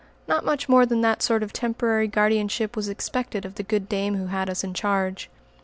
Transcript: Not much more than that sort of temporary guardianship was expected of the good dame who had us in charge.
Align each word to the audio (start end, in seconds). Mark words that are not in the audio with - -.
Not 0.27 0.43
much 0.43 0.67
more 0.67 0.83
than 0.87 1.01
that 1.01 1.21
sort 1.21 1.43
of 1.43 1.53
temporary 1.53 2.07
guardianship 2.07 2.75
was 2.75 2.89
expected 2.89 3.45
of 3.45 3.53
the 3.53 3.61
good 3.61 3.87
dame 3.87 4.15
who 4.17 4.25
had 4.33 4.49
us 4.49 4.63
in 4.63 4.73
charge. 4.73 5.29